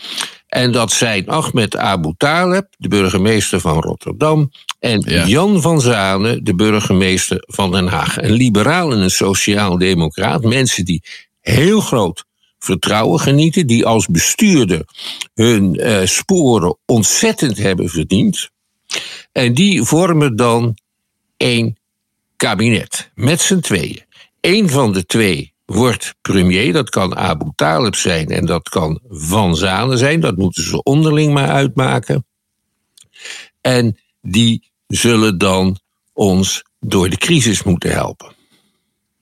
En 0.56 0.72
dat 0.72 0.92
zijn 0.92 1.28
Ahmed 1.28 1.78
Abu 1.78 2.14
Taleb, 2.18 2.68
de 2.78 2.88
burgemeester 2.88 3.60
van 3.60 3.82
Rotterdam, 3.82 4.52
en 4.80 5.00
Jan 5.28 5.62
van 5.62 5.82
Zanen, 5.82 6.44
de 6.44 6.56
burgemeester 6.56 7.44
van 7.46 7.72
Den 7.72 7.88
Haag. 7.88 8.22
Een 8.22 8.32
liberaal 8.32 8.92
en 8.92 9.00
een 9.00 9.12
sociaal-democraat. 9.12 10.44
Mensen 10.44 10.86
die 10.86 11.04
heel 11.42 11.80
groot 11.80 12.26
vertrouwen 12.60 13.20
genieten, 13.20 13.68
die 13.68 13.86
als 13.86 14.08
bestuurder 14.08 14.86
hun 15.34 15.80
uh, 15.80 16.06
sporen 16.06 16.78
ontzettend 16.86 17.58
hebben 17.58 17.90
verdiend. 17.90 18.50
En 19.32 19.54
die 19.54 19.84
vormen 19.84 20.36
dan 20.36 20.78
één 21.38 21.78
kabinet 22.36 23.12
met 23.14 23.42
z'n 23.42 23.60
tweeën. 23.60 24.04
Eén 24.42 24.70
van 24.70 24.94
de 24.94 25.06
twee 25.06 25.54
wordt 25.66 26.16
premier. 26.22 26.74
Dat 26.74 26.90
kan 26.90 27.16
Abu 27.16 27.52
Talib 27.56 27.96
zijn 27.96 28.28
en 28.28 28.46
dat 28.46 28.70
kan 28.70 29.00
Van 29.10 29.56
Zanen 29.56 29.98
zijn. 29.98 30.20
Dat 30.20 30.38
moeten 30.38 30.64
ze 30.64 30.84
onderling 30.84 31.34
maar 31.34 31.50
uitmaken. 31.50 32.26
En 33.62 34.00
die 34.22 34.72
zullen 34.88 35.38
dan 35.38 35.80
ons 36.14 36.64
door 36.80 37.10
de 37.10 37.18
crisis 37.18 37.64
moeten 37.64 37.92
helpen. 37.92 38.34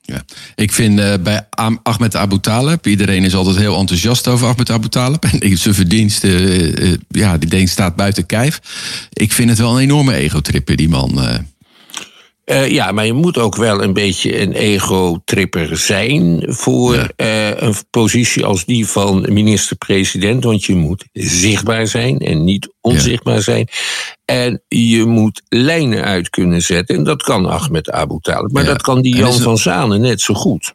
Ja. 0.06 0.24
Ik 0.56 0.72
vind 0.72 1.00
uh, 1.00 1.14
bij 1.24 1.48
Ahmed 1.84 2.16
Abu 2.16 2.40
Talib, 2.40 2.88
iedereen 2.88 3.24
is 3.24 3.36
altijd 3.36 3.56
heel 3.56 3.78
enthousiast 3.78 4.28
over 4.28 4.48
Ahmed 4.48 4.70
Abu 4.70 4.90
Talib. 4.90 5.24
En 5.40 5.58
zijn 5.58 5.74
verdiensten, 5.74 6.30
uh, 6.30 6.90
uh, 6.92 6.98
ja, 7.08 7.38
die 7.38 7.50
ding 7.50 7.70
staat 7.70 7.96
buiten 7.96 8.26
kijf. 8.26 8.60
Ik 9.14 9.32
vind 9.32 9.50
het 9.50 9.58
wel 9.58 9.76
een 9.76 9.84
enorme 9.84 10.14
ego-tripper, 10.14 10.76
die 10.76 10.90
man. 10.90 11.20
Uh, 12.46 12.70
ja, 12.70 12.92
maar 12.92 13.06
je 13.06 13.14
moet 13.14 13.38
ook 13.38 13.56
wel 13.56 13.84
een 13.84 13.94
beetje 13.94 14.42
een 14.42 14.54
ego-tripper 14.54 15.78
zijn 15.78 16.44
voor 16.48 16.96
ja. 16.96 17.10
uh, 17.18 17.62
een 17.62 17.76
positie 17.90 18.46
als 18.46 18.66
die 18.66 18.88
van 18.88 19.26
minister-president. 19.30 20.44
Want 20.44 20.64
je 20.64 20.76
moet 20.76 21.06
zichtbaar 21.14 21.88
zijn 21.88 22.20
en 22.20 22.44
niet 22.44 22.74
onzichtbaar 22.82 23.36
ja. 23.36 23.42
zijn. 23.42 23.68
En 24.26 24.64
je 24.68 25.06
moet 25.06 25.42
lijnen 25.50 26.04
uit 26.04 26.30
kunnen 26.30 26.62
zetten. 26.62 26.96
En 26.96 27.04
dat 27.04 27.24
kan 27.24 27.50
Ahmed 27.50 27.92
Abu 27.92 28.18
Talib. 28.22 28.52
Maar 28.52 28.64
ja. 28.64 28.70
dat 28.70 28.82
kan 28.82 29.02
die 29.02 29.16
Jan 29.16 29.34
van 29.34 29.58
Zanen 29.58 30.02
net 30.02 30.22
zo 30.22 30.34
goed. 30.34 30.74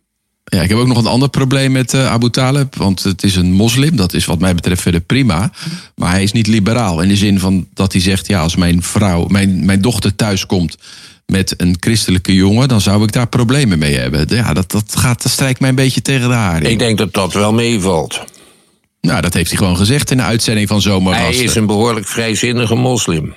Ja, 0.51 0.63
ik 0.63 0.69
heb 0.69 0.79
ook 0.79 0.87
nog 0.87 0.99
een 0.99 1.07
ander 1.07 1.29
probleem 1.29 1.73
met 1.73 1.95
uh, 1.95 2.11
Abu 2.11 2.31
Talib. 2.31 2.77
Want 2.77 3.03
het 3.03 3.23
is 3.23 3.37
een 3.37 3.53
moslim. 3.53 3.97
Dat 3.97 4.15
is 4.15 4.25
wat 4.25 4.39
mij 4.39 4.55
betreft 4.55 4.83
verder 4.83 5.01
prima. 5.01 5.51
Maar 5.95 6.11
hij 6.11 6.23
is 6.23 6.33
niet 6.33 6.47
liberaal. 6.47 7.01
In 7.01 7.09
de 7.09 7.17
zin 7.17 7.39
van 7.39 7.67
dat 7.75 7.93
hij 7.93 8.01
zegt: 8.01 8.27
ja, 8.27 8.41
als 8.41 8.57
mijn 8.57 8.83
vrouw, 8.83 9.27
mijn, 9.27 9.65
mijn 9.65 9.81
dochter 9.81 10.15
thuis 10.15 10.47
komt 10.47 10.77
met 11.27 11.55
een 11.57 11.77
christelijke 11.81 12.35
jongen, 12.35 12.69
dan 12.69 12.81
zou 12.81 13.03
ik 13.03 13.13
daar 13.13 13.29
problemen 13.29 13.79
mee 13.79 13.95
hebben. 13.95 14.27
Ja, 14.29 14.53
dat, 14.53 14.71
dat, 14.71 14.97
gaat, 14.97 15.23
dat 15.23 15.33
strijkt 15.33 15.61
mij 15.61 15.69
een 15.69 15.75
beetje 15.75 16.03
tegen 16.03 16.29
de 16.29 16.35
haren. 16.35 16.71
Ik 16.71 16.79
denk 16.79 16.99
dat 16.99 17.15
dat 17.15 17.33
wel 17.33 17.53
meevalt. 17.53 18.25
Nou, 19.01 19.21
dat 19.21 19.35
heeft 19.35 19.49
hij 19.49 19.59
gewoon 19.59 19.77
gezegd 19.77 20.11
in 20.11 20.17
de 20.17 20.23
uitzending 20.23 20.69
van 20.69 20.81
Zomergasten. 20.81 21.35
Hij 21.35 21.45
is 21.45 21.55
een 21.55 21.67
behoorlijk 21.67 22.07
vrijzinnige 22.07 22.75
moslim. 22.75 23.35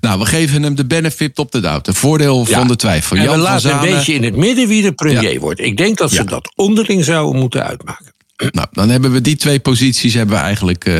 Nou, 0.00 0.18
we 0.18 0.26
geven 0.26 0.62
hem 0.62 0.74
de 0.74 0.86
benefit 0.86 1.38
op 1.38 1.52
de 1.52 1.60
doubt. 1.60 1.84
De 1.84 1.94
voordeel 1.94 2.46
ja. 2.48 2.58
van 2.58 2.68
de 2.68 2.76
twijfel. 2.76 3.16
En 3.16 3.22
Jan 3.22 3.34
we 3.34 3.40
laten 3.40 3.60
Zanen... 3.60 3.88
een 3.88 3.94
beetje 3.94 4.14
in 4.14 4.22
het 4.22 4.36
midden 4.36 4.68
wie 4.68 4.82
de 4.82 4.92
premier 4.92 5.32
ja. 5.32 5.38
wordt. 5.38 5.60
Ik 5.60 5.76
denk 5.76 5.98
dat 5.98 6.10
ze 6.10 6.16
ja. 6.16 6.24
dat 6.24 6.52
onderling 6.54 7.04
zouden 7.04 7.40
moeten 7.40 7.66
uitmaken. 7.66 8.14
Nou, 8.50 8.66
dan 8.72 8.88
hebben 8.88 9.12
we 9.12 9.20
die 9.20 9.36
twee 9.36 9.60
posities 9.60 10.14
hebben 10.14 10.36
we 10.36 10.42
eigenlijk 10.42 10.84
uh, 10.84 10.98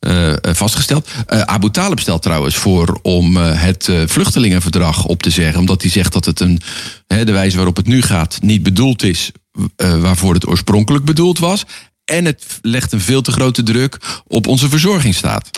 uh, 0.00 0.34
vastgesteld. 0.42 1.08
Uh, 1.32 1.40
Abu 1.40 1.70
Talib 1.70 2.00
stelt 2.00 2.22
trouwens 2.22 2.56
voor 2.56 2.98
om 3.02 3.36
het 3.36 3.90
vluchtelingenverdrag 4.06 5.04
op 5.04 5.22
te 5.22 5.30
zeggen. 5.30 5.60
Omdat 5.60 5.82
hij 5.82 5.90
zegt 5.90 6.12
dat 6.12 6.24
het 6.24 6.40
een, 6.40 6.60
de 7.06 7.32
wijze 7.32 7.56
waarop 7.56 7.76
het 7.76 7.86
nu 7.86 8.02
gaat 8.02 8.38
niet 8.42 8.62
bedoeld 8.62 9.02
is 9.02 9.30
waarvoor 9.76 10.34
het 10.34 10.46
oorspronkelijk 10.46 11.04
bedoeld 11.04 11.38
was. 11.38 11.64
En 12.04 12.24
het 12.24 12.44
legt 12.62 12.92
een 12.92 13.00
veel 13.00 13.22
te 13.22 13.32
grote 13.32 13.62
druk 13.62 13.98
op 14.26 14.46
onze 14.46 14.68
verzorgingsstaat. 14.68 15.50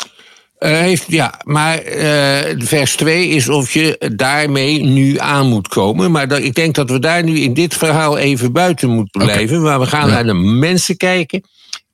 Uh, 0.58 0.70
heeft, 0.70 1.04
ja, 1.08 1.40
maar 1.44 1.84
uh, 1.84 2.38
vers 2.58 2.96
2 2.96 3.28
is 3.28 3.48
of 3.48 3.72
je 3.72 4.12
daarmee 4.16 4.82
nu 4.82 5.18
aan 5.18 5.46
moet 5.46 5.68
komen. 5.68 6.10
Maar 6.10 6.28
dat, 6.28 6.38
ik 6.38 6.54
denk 6.54 6.74
dat 6.74 6.90
we 6.90 6.98
daar 6.98 7.24
nu 7.24 7.38
in 7.38 7.54
dit 7.54 7.74
verhaal 7.74 8.18
even 8.18 8.52
buiten 8.52 8.88
moeten 8.88 9.20
blijven. 9.24 9.58
Okay. 9.58 9.68
Maar 9.68 9.80
we 9.80 9.86
gaan 9.86 10.08
ja. 10.08 10.14
naar 10.14 10.24
de 10.24 10.34
mensen 10.34 10.96
kijken. 10.96 11.42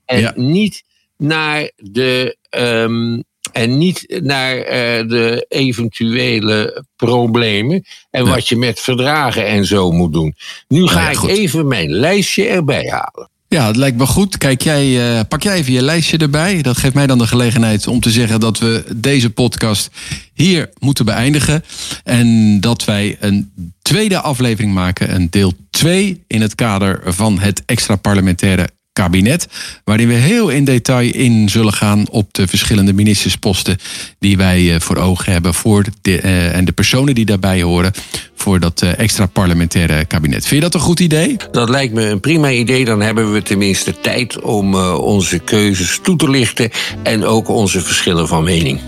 En 0.05 0.21
ja. 0.21 0.33
niet 0.37 0.83
naar 1.17 1.71
de. 1.77 2.37
Um, 2.51 3.23
en 3.53 3.79
niet 3.79 4.21
naar 4.23 4.57
uh, 4.57 4.65
de 5.09 5.47
eventuele 5.49 6.85
problemen 6.97 7.85
en 8.11 8.27
wat 8.27 8.49
je 8.49 8.57
met 8.57 8.81
verdragen 8.81 9.47
en 9.47 9.65
zo 9.65 9.91
moet 9.91 10.13
doen. 10.13 10.35
Nu 10.69 10.87
ga 10.87 11.11
ik 11.11 11.23
even 11.23 11.69
mijn 11.69 11.91
lijstje 11.91 12.49
erbij 12.49 12.89
halen. 12.89 13.31
Ja, 13.53 13.67
het 13.67 13.77
lijkt 13.77 13.97
me 13.97 14.07
goed. 14.07 14.39
Kijk, 14.39 14.63
jij, 14.63 15.17
uh, 15.17 15.21
pak 15.29 15.43
jij 15.43 15.55
even 15.55 15.73
je 15.73 15.83
lijstje 15.83 16.19
erbij. 16.19 16.63
Dat 16.63 16.77
geeft 16.77 16.95
mij 16.95 17.07
dan 17.07 17.19
de 17.19 17.27
gelegenheid 17.27 17.87
om 17.87 18.01
te 18.01 18.11
zeggen 18.11 18.41
dat 18.41 18.59
we 18.59 18.85
deze 18.97 19.31
podcast 19.31 19.91
hier 20.33 20.71
moeten 20.79 21.05
beëindigen. 21.05 21.65
En 22.05 22.61
dat 22.61 22.85
wij 22.85 23.17
een 23.21 23.53
tweede 23.83 24.21
aflevering 24.21 24.75
maken, 24.75 25.15
een 25.15 25.31
deel 25.31 25.53
2 25.71 26.25
in 26.27 26.41
het 26.41 26.55
kader 26.55 27.01
van 27.05 27.39
het 27.39 27.63
extra 27.67 27.97
parlementaire 27.97 28.69
kabinet. 28.93 29.49
Waarin 29.85 30.09
we 30.09 30.15
heel 30.15 30.49
in 30.49 30.65
detail 30.65 31.13
in 31.15 31.49
zullen 31.49 31.73
gaan 31.73 32.09
op 32.11 32.35
de 32.35 32.47
verschillende 32.47 32.93
ministersposten 32.93 33.79
die 34.19 34.37
wij 34.37 34.81
voor 34.81 34.97
ogen 34.97 35.33
hebben. 35.33 35.55
Voor 35.55 35.85
de, 36.03 36.23
uh, 36.23 36.57
en 36.57 36.65
de 36.65 36.73
personen 36.73 37.15
die 37.15 37.25
daarbij 37.25 37.63
horen 37.63 37.93
voor 38.35 38.61
dat 38.61 38.83
uh, 38.83 38.99
extra 38.99 39.27
parlementaire 39.27 40.05
kabinet. 40.05 40.47
Vind 40.47 40.63
je 40.63 40.71
dat 40.71 40.75
een 40.75 40.87
goed 40.87 41.01
idee? 41.01 41.37
Dat 41.51 41.69
lijkt 41.69 41.95
me 41.95 42.07
een 42.07 42.21
prima 42.21 42.51
idee. 42.51 42.85
Dan 42.85 43.01
hebben 43.01 43.33
we 43.33 43.43
tenminste 43.43 44.01
tijd 44.01 44.41
om 44.41 44.75
uh, 44.75 44.99
onze 44.99 45.39
keuzes 45.39 45.99
toe 46.03 46.17
te 46.17 46.31
lichten 46.31 46.71
en 47.03 47.25
ook 47.25 47.49
onze 47.49 47.81
verschillen 47.81 48.29
van 48.29 48.45
mening. 48.45 48.81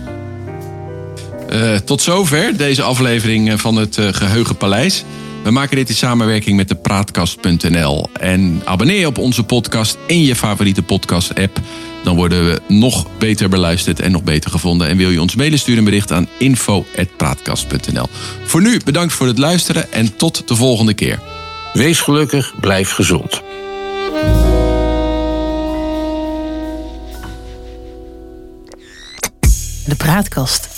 Tot 1.84 2.02
zover 2.02 2.56
deze 2.56 2.82
aflevering 2.82 3.60
van 3.60 3.76
het 3.76 3.98
Geheugenpaleis. 4.00 5.04
We 5.44 5.50
maken 5.50 5.76
dit 5.76 5.88
in 5.88 5.94
samenwerking 5.94 6.56
met 6.56 6.68
de 6.68 6.74
Praatkast.nl. 6.74 8.08
En 8.20 8.62
abonneer 8.64 8.98
je 8.98 9.06
op 9.06 9.18
onze 9.18 9.42
podcast 9.42 9.98
in 10.06 10.22
je 10.22 10.36
favoriete 10.36 10.82
podcast-app. 10.82 11.60
Dan 12.04 12.16
worden 12.16 12.46
we 12.46 12.60
nog 12.68 13.06
beter 13.18 13.48
beluisterd 13.48 14.00
en 14.00 14.10
nog 14.10 14.22
beter 14.22 14.50
gevonden. 14.50 14.88
En 14.88 14.96
wil 14.96 15.10
je 15.10 15.20
ons 15.20 15.34
mailen, 15.34 15.58
stuur 15.58 15.78
een 15.78 15.84
bericht 15.84 16.12
aan 16.12 16.28
info.praatkast.nl. 16.38 18.06
Voor 18.44 18.62
nu 18.62 18.80
bedankt 18.84 19.12
voor 19.12 19.26
het 19.26 19.38
luisteren 19.38 19.92
en 19.92 20.16
tot 20.16 20.48
de 20.48 20.56
volgende 20.56 20.94
keer. 20.94 21.18
Wees 21.72 22.00
gelukkig, 22.00 22.54
blijf 22.60 22.90
gezond. 22.90 23.42
De 29.86 29.94
Praatkast. 29.96 30.73